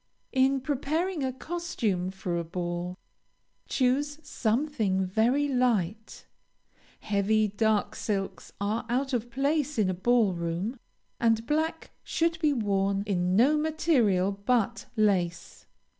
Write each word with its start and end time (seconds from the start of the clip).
In 0.33 0.61
preparing 0.61 1.23
a 1.23 1.31
costume 1.31 2.09
for 2.09 2.35
a 2.39 2.43
ball, 2.43 2.97
choose 3.69 4.17
something 4.23 5.05
very 5.05 5.47
light. 5.47 6.25
Heavy, 7.01 7.47
dark 7.49 7.93
silks 7.93 8.51
are 8.59 8.87
out 8.89 9.13
of 9.13 9.29
place 9.29 9.77
in 9.77 9.91
a 9.91 9.93
ball 9.93 10.33
room, 10.33 10.79
and 11.19 11.45
black 11.45 11.91
should 12.03 12.39
be 12.39 12.51
worn 12.51 13.03
in 13.05 13.35
no 13.35 13.55
material 13.59 14.31
but 14.31 14.87
lace. 14.95 15.67